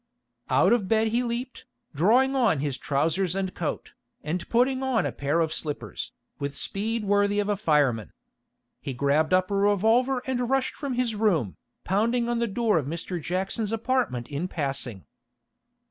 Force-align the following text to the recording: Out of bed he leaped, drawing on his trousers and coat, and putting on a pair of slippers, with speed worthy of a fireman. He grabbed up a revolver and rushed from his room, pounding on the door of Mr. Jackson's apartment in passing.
Out 0.49 0.73
of 0.73 0.87
bed 0.87 1.09
he 1.09 1.21
leaped, 1.21 1.67
drawing 1.93 2.35
on 2.35 2.57
his 2.59 2.75
trousers 2.79 3.35
and 3.35 3.53
coat, 3.53 3.93
and 4.23 4.49
putting 4.49 4.81
on 4.81 5.05
a 5.05 5.11
pair 5.11 5.41
of 5.41 5.53
slippers, 5.53 6.11
with 6.39 6.57
speed 6.57 7.05
worthy 7.05 7.39
of 7.39 7.47
a 7.49 7.55
fireman. 7.55 8.11
He 8.81 8.93
grabbed 8.95 9.31
up 9.31 9.51
a 9.51 9.55
revolver 9.55 10.23
and 10.25 10.49
rushed 10.49 10.73
from 10.73 10.93
his 10.95 11.13
room, 11.13 11.55
pounding 11.83 12.27
on 12.29 12.39
the 12.39 12.47
door 12.47 12.79
of 12.79 12.87
Mr. 12.87 13.21
Jackson's 13.21 13.71
apartment 13.71 14.27
in 14.27 14.47
passing. 14.47 15.05